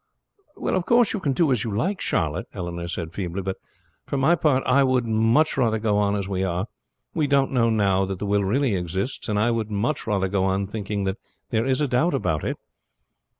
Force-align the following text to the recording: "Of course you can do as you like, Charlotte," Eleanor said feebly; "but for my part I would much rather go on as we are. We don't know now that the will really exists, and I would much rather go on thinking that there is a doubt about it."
"Of 0.59 0.87
course 0.87 1.13
you 1.13 1.19
can 1.19 1.33
do 1.33 1.51
as 1.51 1.63
you 1.63 1.69
like, 1.71 2.01
Charlotte," 2.01 2.47
Eleanor 2.55 2.87
said 2.87 3.13
feebly; 3.13 3.43
"but 3.43 3.57
for 4.07 4.17
my 4.17 4.33
part 4.33 4.63
I 4.65 4.83
would 4.83 5.05
much 5.05 5.57
rather 5.57 5.77
go 5.77 5.95
on 5.99 6.15
as 6.15 6.27
we 6.27 6.43
are. 6.43 6.65
We 7.13 7.27
don't 7.27 7.51
know 7.51 7.69
now 7.69 8.05
that 8.05 8.17
the 8.17 8.25
will 8.25 8.43
really 8.43 8.73
exists, 8.73 9.29
and 9.29 9.37
I 9.37 9.51
would 9.51 9.69
much 9.69 10.07
rather 10.07 10.27
go 10.27 10.43
on 10.43 10.65
thinking 10.65 11.03
that 11.03 11.19
there 11.51 11.67
is 11.67 11.81
a 11.81 11.87
doubt 11.87 12.15
about 12.15 12.43
it." 12.43 12.57